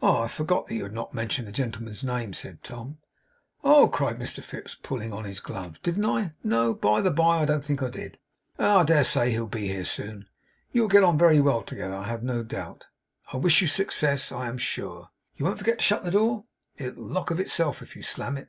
[0.00, 2.96] 'I forgot that you had not mentioned the gentleman's name,' said Tom.
[3.62, 6.32] 'Oh!' cried Mr Fips, pulling on his glove, 'didn't I?
[6.42, 8.18] No, by the bye, I don't think I did.
[8.58, 8.78] Ah!
[8.78, 10.26] I dare say he'll be here soon.
[10.72, 12.86] You will get on very well together, I have no doubt.
[13.30, 15.10] I wish you success I am sure.
[15.36, 16.46] You won't forget to shut the door?
[16.78, 18.48] It'll lock of itself if you slam it.